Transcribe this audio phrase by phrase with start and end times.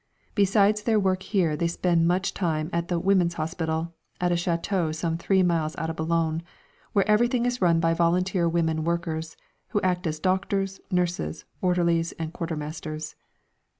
[0.33, 4.95] Besides their work here they spend much time at the "Women's Hospital" at a château
[4.95, 6.41] some three miles out of Boulogne,
[6.93, 9.37] where everything is run by volunteer women workers,
[9.67, 13.13] who act as doctors, nurses, orderlies and quartermasters.